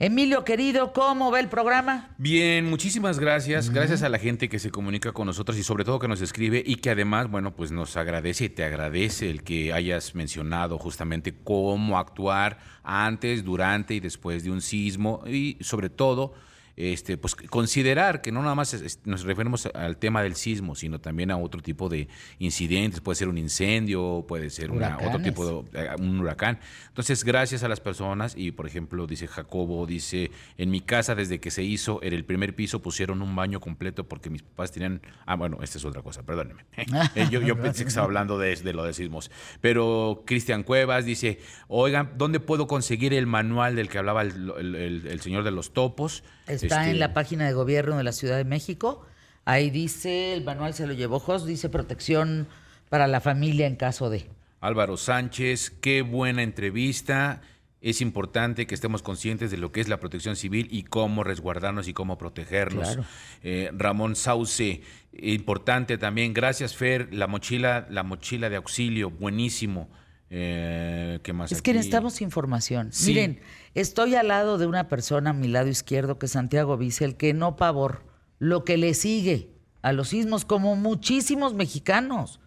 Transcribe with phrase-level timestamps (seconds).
[0.00, 2.08] Emilio, querido, ¿cómo va el programa?
[2.18, 3.70] Bien, muchísimas gracias.
[3.70, 6.60] Gracias a la gente que se comunica con nosotros y sobre todo que nos escribe
[6.66, 11.32] y que además, bueno, pues nos agradece y te agradece el que hayas mencionado justamente
[11.44, 16.34] cómo actuar antes, durante y después de un sismo y sobre todo
[16.76, 21.30] este, pues considerar que no nada más nos referimos al tema del sismo, sino también
[21.30, 25.84] a otro tipo de incidentes, puede ser un incendio, puede ser una, otro tipo de
[25.84, 26.58] eh, un huracán.
[26.88, 31.38] Entonces, gracias a las personas, y por ejemplo, dice Jacobo, dice, en mi casa desde
[31.38, 35.00] que se hizo, en el primer piso pusieron un baño completo porque mis papás tenían,
[35.26, 36.64] ah, bueno, esta es otra cosa, perdónenme.
[37.14, 39.30] Eh, yo, yo, pensé que estaba hablando de, de lo de sismos.
[39.60, 41.38] Pero Cristian Cuevas dice,
[41.68, 46.24] oigan, ¿dónde puedo conseguir el manual del que hablaba el señor de los topos?
[46.66, 49.06] Está en la página de gobierno de la Ciudad de México.
[49.44, 52.46] Ahí dice, el manual se lo llevó Jos, dice protección
[52.88, 54.26] para la familia en caso de.
[54.60, 57.42] Álvaro Sánchez, qué buena entrevista.
[57.82, 61.86] Es importante que estemos conscientes de lo que es la protección civil y cómo resguardarnos
[61.86, 62.98] y cómo protegernos.
[63.42, 64.80] Eh, Ramón Sauce,
[65.12, 66.32] importante también.
[66.32, 67.12] Gracias, Fer.
[67.12, 69.90] La mochila, la mochila de auxilio, buenísimo.
[70.36, 71.52] Eh, ¿Qué más?
[71.52, 72.90] Es que necesitamos información.
[73.06, 73.40] Miren,
[73.74, 77.32] estoy al lado de una persona a mi lado izquierdo, que es Santiago Vicel, que
[77.32, 78.02] no pavor,
[78.40, 82.40] lo que le sigue a los sismos, como muchísimos mexicanos.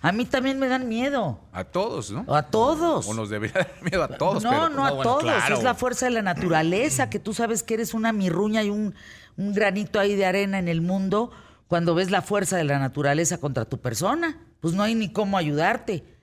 [0.00, 1.38] A mí también me dan miedo.
[1.52, 2.24] A todos, ¿no?
[2.34, 3.06] A todos.
[3.06, 4.42] O, nos debería dar miedo a todos.
[4.42, 5.50] No, no, a todos.
[5.50, 8.94] Es la fuerza de la naturaleza, que tú sabes que eres una mirruña y un,
[9.36, 11.30] un granito ahí de arena en el mundo
[11.68, 14.40] cuando ves la fuerza de la naturaleza contra tu persona.
[14.60, 16.13] Pues no hay ni cómo ayudarte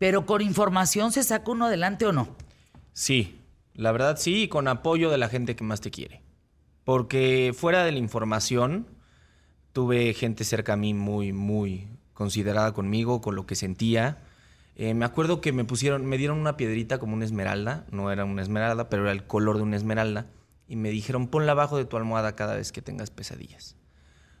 [0.00, 2.34] pero con información se saca uno adelante o no.
[2.94, 3.38] Sí,
[3.74, 6.22] la verdad sí, con apoyo de la gente que más te quiere.
[6.84, 8.86] Porque fuera de la información,
[9.74, 14.22] tuve gente cerca a mí muy, muy considerada conmigo, con lo que sentía.
[14.74, 18.24] Eh, me acuerdo que me pusieron, me dieron una piedrita como una esmeralda, no era
[18.24, 20.30] una esmeralda, pero era el color de una esmeralda,
[20.66, 23.76] y me dijeron ponla abajo de tu almohada cada vez que tengas pesadillas.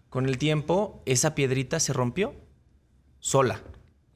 [0.08, 2.34] Con el tiempo, esa piedrita se rompió
[3.18, 3.60] sola.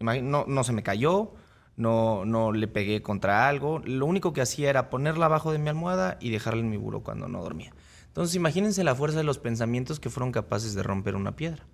[0.00, 1.34] No, no se me cayó,
[1.76, 3.80] no, no le pegué contra algo.
[3.80, 7.02] Lo único que hacía era ponerla abajo de mi almohada y dejarla en mi buró
[7.02, 7.72] cuando no dormía.
[8.08, 11.66] Entonces imagínense la fuerza de los pensamientos que fueron capaces de romper una piedra.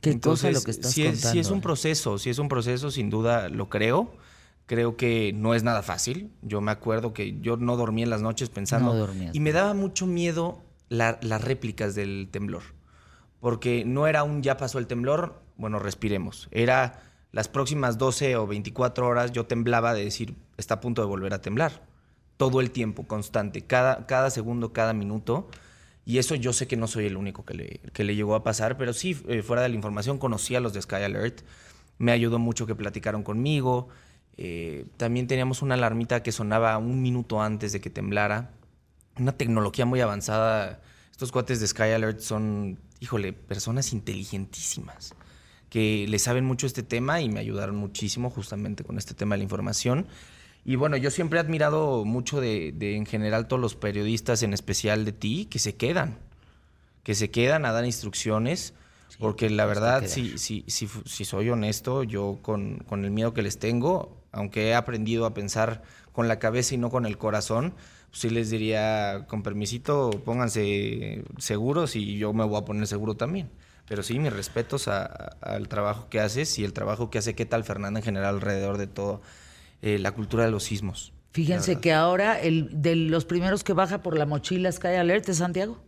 [0.00, 2.90] Qué Entonces, lo que estás si es, si es un proceso, si es un proceso,
[2.90, 4.12] sin duda lo creo.
[4.66, 6.30] Creo que no es nada fácil.
[6.42, 8.94] Yo me acuerdo que yo no dormía en las noches pensando.
[8.94, 12.62] No y me daba mucho miedo las réplicas del temblor.
[13.40, 16.48] Porque no era un ya pasó el temblor, bueno, respiremos.
[16.50, 17.02] Era
[17.32, 21.34] las próximas 12 o 24 horas yo temblaba de decir, está a punto de volver
[21.34, 21.82] a temblar.
[22.38, 25.50] Todo el tiempo, constante, cada, cada segundo, cada minuto.
[26.06, 28.44] Y eso yo sé que no soy el único que le, que le llegó a
[28.44, 31.42] pasar, pero sí, eh, fuera de la información, conocí a los de Sky Alert.
[31.98, 33.88] Me ayudó mucho que platicaron conmigo.
[34.38, 38.52] Eh, también teníamos una alarmita que sonaba un minuto antes de que temblara.
[39.18, 40.80] Una tecnología muy avanzada.
[41.10, 45.14] Estos cuates de Sky Alert son, híjole, personas inteligentísimas
[45.70, 49.38] que le saben mucho este tema y me ayudaron muchísimo justamente con este tema de
[49.38, 50.06] la información.
[50.64, 55.04] Y bueno, yo siempre he admirado mucho de, en general todos los periodistas, en especial
[55.04, 56.18] de ti, que se quedan,
[57.04, 58.74] que se quedan a dar instrucciones,
[59.18, 63.42] porque la verdad, si, si, si, si, soy honesto, yo con, con el miedo que
[63.42, 67.72] les tengo, aunque he aprendido a pensar con la cabeza y no con el corazón,
[68.10, 73.14] pues sí les diría, con permisito, pónganse seguros y yo me voy a poner seguro
[73.14, 73.48] también.
[73.88, 77.64] Pero sí, mis respetos al trabajo que haces y el trabajo que hace qué tal
[77.64, 79.22] Fernanda en general alrededor de todo
[79.80, 81.12] eh, la cultura de los sismos.
[81.32, 85.38] Fíjense que ahora el de los primeros que baja por la mochila Sky Alert es
[85.38, 85.82] Santiago.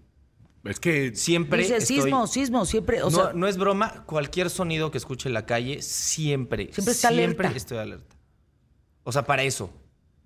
[0.64, 1.62] Es que siempre.
[1.62, 3.00] Dice sismo, sismo, siempre.
[3.34, 7.78] no, es broma, cualquier sonido que escuche en la calle, siempre, siempre, está siempre estoy
[7.78, 8.16] alerta.
[9.02, 9.72] O sea, para eso.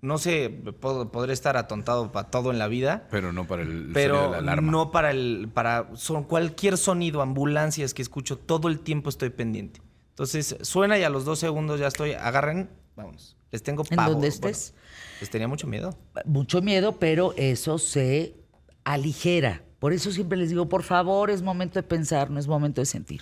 [0.05, 0.49] No sé,
[0.79, 3.07] podré estar atontado para todo en la vida.
[3.09, 4.71] Pero no para el pero la alarma.
[4.71, 9.81] no para el para son cualquier sonido, ambulancias que escucho, todo el tiempo estoy pendiente.
[10.09, 13.35] Entonces suena y a los dos segundos ya estoy, agarren, vamos.
[13.51, 14.01] Les tengo pavo.
[14.01, 14.75] ¿En donde estés?
[15.19, 15.97] les tenía mucho miedo.
[16.25, 18.35] Mucho miedo, pero eso se
[18.83, 19.63] aligera.
[19.79, 22.85] Por eso siempre les digo, por favor, es momento de pensar, no es momento de
[22.85, 23.21] sentir.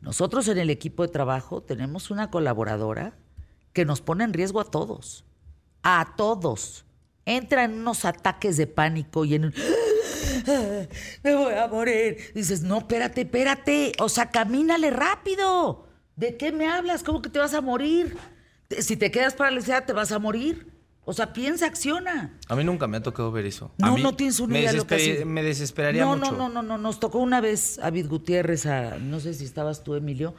[0.00, 3.16] Nosotros en el equipo de trabajo tenemos una colaboradora
[3.72, 5.24] que nos pone en riesgo a todos
[5.84, 6.84] a todos.
[7.26, 9.54] Entra en unos ataques de pánico y en un...
[11.22, 12.18] Me voy a morir.
[12.34, 13.92] Dices, no, espérate, espérate.
[14.00, 15.86] O sea, camínale rápido.
[16.16, 17.02] ¿De qué me hablas?
[17.02, 18.16] ¿Cómo que te vas a morir?
[18.78, 20.72] Si te quedas paralizada, te vas a morir.
[21.06, 22.38] O sea, piensa, acciona.
[22.48, 23.70] A mí nunca me ha tocado ver eso.
[23.78, 26.32] No, no tienes una idea de lo que Me desesperaría no, mucho.
[26.32, 26.78] No, no, no, no.
[26.78, 30.34] Nos tocó una vez a Vid Gutiérrez, a, no sé si estabas tú, Emilio,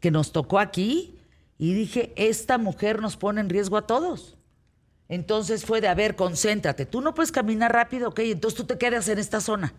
[0.00, 1.18] que nos tocó aquí
[1.56, 4.36] y dije, esta mujer nos pone en riesgo a todos.
[5.12, 6.86] Entonces fue de, a ver, concéntrate.
[6.86, 9.74] Tú no puedes caminar rápido, ok, entonces tú te quedas en esta zona.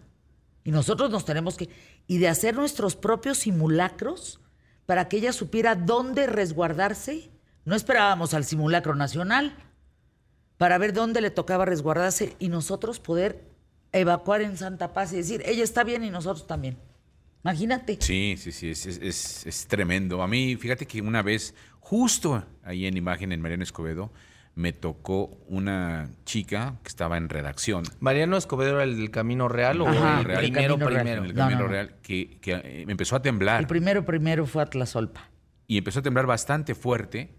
[0.64, 1.70] Y nosotros nos tenemos que...
[2.06, 4.42] Y de hacer nuestros propios simulacros
[4.86, 7.32] para que ella supiera dónde resguardarse.
[7.66, 9.58] No esperábamos al simulacro nacional
[10.60, 13.44] para ver dónde le tocaba resguardarse y nosotros poder
[13.92, 16.78] evacuar en Santa Paz y decir, ella está bien y nosotros también.
[17.44, 17.98] Imagínate.
[18.02, 20.22] Sí, sí, sí, es, tremendo.
[20.22, 24.12] A mí, fíjate que una vez, justo ahí en imagen en Mariano Escobedo,
[24.56, 27.84] me tocó una chica que estaba en redacción.
[28.00, 30.40] ¿Mariano Escobedo era el del Camino Real o Ajá, el Real.
[30.42, 31.02] primero, Camino Real.
[31.04, 31.24] primero?
[31.24, 31.72] En el No, Camino no, no.
[31.72, 33.62] Real, que, que, eh, empezó a temblar.
[33.62, 35.30] El primero, primero fue Atlasolpa.
[35.68, 37.34] y empezó a temblar bastante fuerte.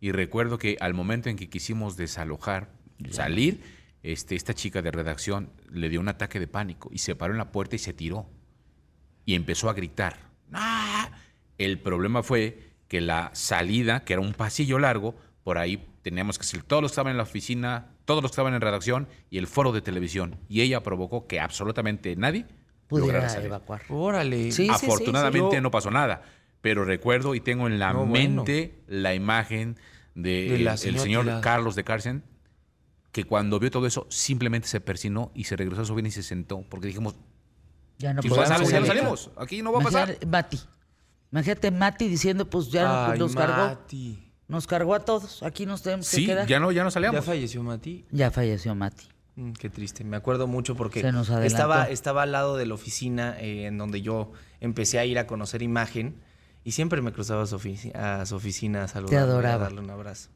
[0.00, 2.68] Y recuerdo que al momento en que quisimos desalojar,
[3.10, 3.62] salir,
[4.02, 7.38] este, esta chica de redacción le dio un ataque de pánico y se paró en
[7.38, 8.28] la puerta y se tiró.
[9.24, 10.18] Y empezó a gritar.
[10.52, 11.10] ¡Ah!
[11.58, 15.16] El problema fue que la salida, que era un pasillo largo,
[15.46, 18.34] por ahí teníamos que salir todos los que estaban en la oficina, todos los que
[18.34, 20.40] estaban en redacción y el foro de televisión.
[20.48, 22.46] Y ella provocó que absolutamente nadie
[22.88, 23.46] Pudiera salir.
[23.46, 23.82] evacuar.
[23.88, 24.50] Órale.
[24.50, 26.22] Sí, sí, Afortunadamente no pasó nada,
[26.62, 28.42] pero recuerdo y tengo en la No, bueno.
[28.42, 29.76] mente la imagen
[30.16, 31.40] de, De el señor.
[31.42, 32.24] Carlos de Carsen,
[33.12, 36.10] que cuando vio todo eso simplemente se persinó y se regresó a su bien y
[36.10, 37.14] se sentó, porque dijimos,
[37.98, 39.00] Ya no podemos pasamos, ya no salir.
[39.00, 40.08] salimos, aquí no va a pasar.
[40.08, 40.60] Imagínate, Mati.
[41.30, 43.68] Imagínate Mati diciendo, pues ya Ay, nos cargó.
[43.68, 44.25] Mati.
[44.48, 45.42] Nos cargó a todos.
[45.42, 46.46] Aquí nos tenemos que Sí, quedar.
[46.46, 47.24] ya no, ya no ¿Ya salíamos.
[47.24, 48.04] falleció Mati?
[48.10, 49.06] Ya falleció Mati.
[49.34, 50.04] Mm, qué triste.
[50.04, 53.76] Me acuerdo mucho porque Se nos estaba, estaba al lado de la oficina eh, en
[53.76, 56.14] donde yo empecé a ir a conocer imagen
[56.64, 59.54] y siempre me cruzaba a su, ofici- a su oficina a saludarle, adoraba.
[59.54, 60.30] a darle un abrazo.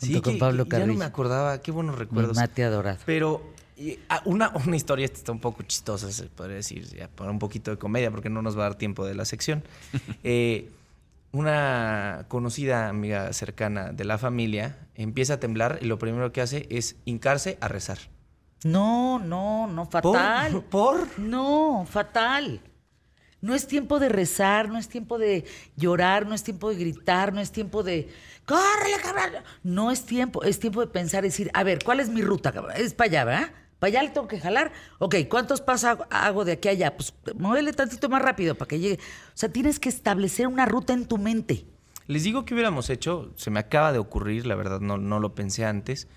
[0.00, 1.60] Junto con que- Pablo que ya no me acordaba.
[1.60, 2.36] Qué buenos Mi recuerdos.
[2.36, 2.98] Mati adorado.
[3.04, 3.42] Pero
[3.76, 7.30] y, ah, una, una historia esta está un poco chistosa, se podría decir, ya, para
[7.30, 9.62] un poquito de comedia, porque no nos va a dar tiempo de la sección.
[10.24, 10.70] Eh,
[11.32, 16.66] una conocida amiga cercana de la familia empieza a temblar y lo primero que hace
[16.70, 17.98] es hincarse a rezar.
[18.64, 20.62] No, no, no, fatal.
[20.70, 21.18] ¿Por?
[21.18, 22.60] No, fatal.
[23.40, 25.46] No es tiempo de rezar, no es tiempo de
[25.76, 28.08] llorar, no es tiempo de gritar, no es tiempo de
[28.44, 29.42] ¡córrele, cabrón!
[29.62, 32.74] No es tiempo, es tiempo de pensar, decir, a ver, ¿cuál es mi ruta, cabrón?
[32.76, 33.50] Es para allá, ¿verdad?
[33.80, 34.70] ¿Para allá le tengo que jalar?
[35.00, 36.96] Ok, ¿cuántos pasos hago- de aquí a allá?
[36.96, 38.96] Pues muévele tantito más rápido para que llegue.
[38.96, 41.64] O sea, tienes que establecer una ruta en tu mente.
[42.06, 45.34] Les digo que hubiéramos hecho, se me acaba de ocurrir, la verdad no, no lo
[45.34, 46.08] pensé antes,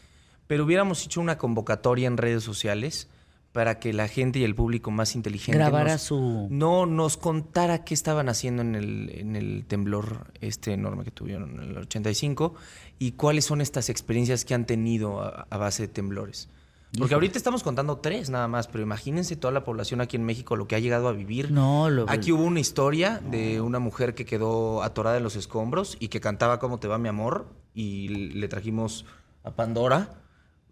[0.45, 3.09] pero hubiéramos hecho una convocatoria en redes sociales
[3.53, 7.83] para que la gente y el público más inteligente Grabara nos- su- no nos contara
[7.85, 12.55] qué estaban haciendo en el, en el temblor este enorme que tuvieron en el 85
[12.97, 16.49] y cuáles son estas experiencias que han tenido a, a base de temblores.
[16.97, 20.55] Porque ahorita estamos contando tres nada más, pero imagínense toda la población aquí en México
[20.55, 21.49] lo que ha llegado a vivir.
[21.51, 25.97] No, lo- Aquí hubo una historia de una mujer que quedó atorada en los escombros
[25.99, 27.47] y que cantaba ¿Cómo te va mi amor?
[27.73, 29.05] Y le trajimos
[29.43, 30.19] a Pandora.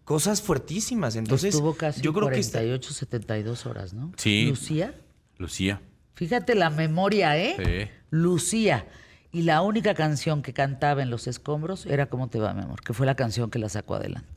[0.04, 1.16] Cosas fuertísimas.
[1.16, 4.12] Entonces, Estuvo casi yo creo que está- 48, 72 horas, ¿no?
[4.16, 4.46] Sí.
[4.48, 4.94] Lucía.
[5.38, 5.80] Lucía.
[6.14, 7.54] Fíjate la memoria, ¿eh?
[7.56, 7.90] Sí.
[8.10, 8.86] Lucía.
[9.32, 12.80] Y la única canción que cantaba en los escombros era ¿Cómo te va, mi amor?
[12.82, 14.31] Que fue la canción que la sacó adelante.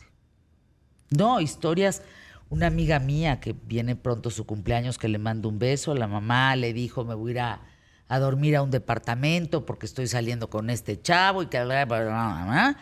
[1.09, 2.01] No, historias.
[2.49, 6.55] Una amiga mía que viene pronto su cumpleaños, que le mando un beso, la mamá
[6.55, 7.61] le dijo, me voy a ir a,
[8.07, 11.63] a dormir a un departamento porque estoy saliendo con este chavo y que...
[11.63, 12.77] bla, bla, bla, bla".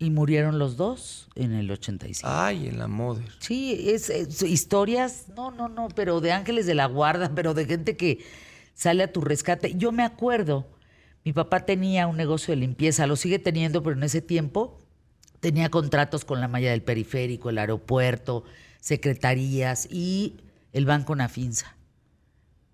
[0.00, 2.28] Y murieron los dos en el 85.
[2.30, 3.28] Ay, en la mother.
[3.40, 7.64] Sí, es, es historias, no, no, no, pero de ángeles de la guarda, pero de
[7.64, 8.24] gente que
[8.74, 9.74] sale a tu rescate.
[9.74, 10.68] Yo me acuerdo,
[11.24, 14.77] mi papá tenía un negocio de limpieza, lo sigue teniendo, pero en ese tiempo
[15.40, 18.44] tenía contratos con la malla del periférico, el aeropuerto,
[18.80, 20.36] secretarías y
[20.72, 21.76] el Banco Nafinsa.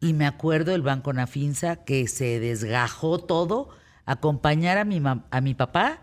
[0.01, 3.71] Y me acuerdo del Banco Nafinsa que se desgajó todo,
[4.05, 6.01] acompañar a mi, a mi papá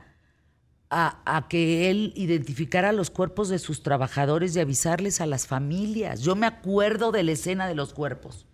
[0.89, 6.21] a, a que él identificara los cuerpos de sus trabajadores y avisarles a las familias.
[6.21, 8.45] Yo me acuerdo de la escena de los cuerpos.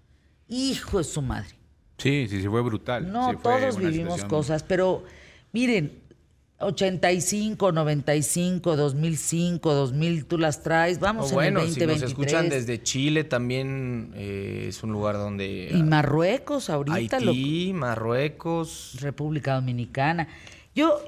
[0.48, 1.50] Hijo de su madre.
[1.98, 3.12] Sí, sí, sí, fue brutal.
[3.12, 5.04] No, Sí, fue todos vivimos situación- cosas, pero
[5.52, 6.04] miren,
[6.60, 12.10] 85, 95, 2005, 2000, tú las traes, vamos O bueno, en el si nos 2023.
[12.10, 15.70] escuchan desde Chile también eh, es un lugar donde...
[15.72, 17.34] Y Marruecos ahorita, lo-
[17.76, 18.98] Marruecos...
[19.00, 20.28] República Dominicana.
[20.74, 21.00] Yo,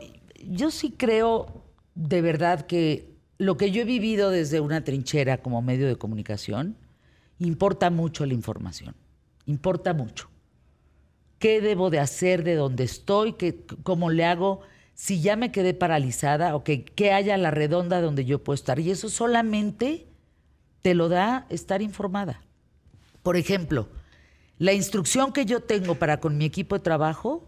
[0.48, 1.64] yo sí creo
[1.96, 6.76] de verdad que lo que yo he vivido desde una trinchera como medio de comunicación,
[7.40, 8.96] importa mucho la información.
[9.48, 10.30] Importa mucho.
[11.40, 13.34] ¿Qué debo de hacer de donde estoy?
[13.34, 14.62] ¿Qué, ¿Cómo le hago?
[15.00, 18.82] Si ya me quedé paralizada, ok, ¿qué haya a la redonda donde yo puedo estar?
[18.82, 20.08] Y eso solamente
[20.82, 22.42] te lo da estar informada.
[23.24, 23.88] Por ejemplo,
[24.58, 27.48] la instrucción que yo tengo para con mi equipo de trabajo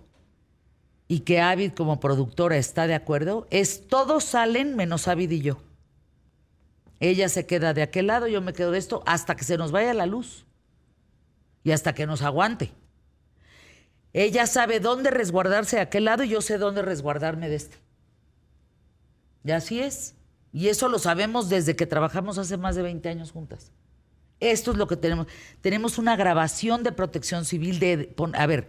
[1.10, 5.58] y que Avid como productora está de acuerdo, es todos salen menos Avid y yo.
[7.02, 9.74] Ella se queda de aquel lado, yo me quedo de esto, hasta que se nos
[9.74, 10.46] vaya la luz
[11.66, 12.72] y hasta que nos aguante.
[14.14, 17.78] Ella sabe dónde resguardarse de aquel lado y yo sé dónde resguardarme de este.
[19.44, 20.16] Y así es.
[20.54, 23.72] Y eso lo sabemos desde que trabajamos hace más de 20 años juntas.
[24.40, 25.28] Esto es lo que tenemos.
[25.62, 28.14] Tenemos una grabación de protección civil de...
[28.34, 28.68] A ver,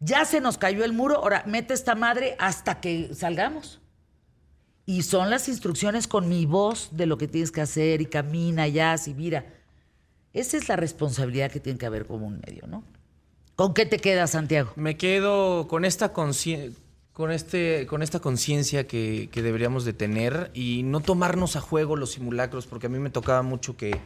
[0.00, 3.80] ya se nos cayó el muro, ahora mete esta madre hasta que salgamos.
[4.86, 8.68] Y son las instrucciones con mi voz de lo que tienes que hacer y camina
[8.68, 9.46] ya, así mira.
[10.34, 12.84] Esa es la responsabilidad que tiene que haber como un medio, ¿no?
[13.56, 14.72] ¿Con qué te quedas, Santiago?
[14.74, 21.00] Me quedo con esta con, este, con esta conciencia que, deberíamos de tener y no
[21.00, 23.96] tomarnos a juego los simulacros, porque a mí me tocaba mucho que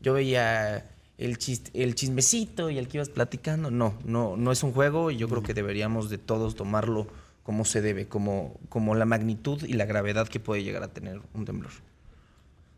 [0.00, 0.86] yo veía
[1.18, 1.38] el,
[1.74, 3.70] el chismecito y el que ibas platicando.
[3.70, 7.06] No, no, no es un juego y yo creo que deberíamos de todos tomarlo
[7.42, 11.20] como se debe, como, como la magnitud y la gravedad que puede llegar a tener
[11.34, 11.72] un temblor.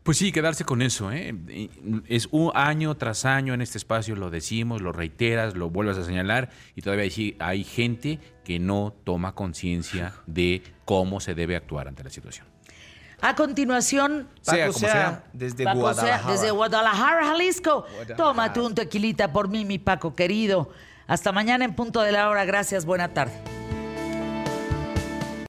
[0.09, 1.11] Pues sí, quedarse con eso.
[1.11, 1.35] ¿eh?
[2.07, 6.03] Es un año tras año en este espacio, lo decimos, lo reiteras, lo vuelves a
[6.03, 11.87] señalar y todavía hay, hay gente que no toma conciencia de cómo se debe actuar
[11.87, 12.47] ante la situación.
[13.21, 16.31] A continuación, sea como sea, desde Guadalajara.
[16.31, 17.85] desde Guadalajara, Jalisco.
[18.17, 20.71] Tómate un tequilita por mí, mi Paco querido.
[21.05, 22.45] Hasta mañana en punto de la hora.
[22.45, 23.58] Gracias, buena tarde.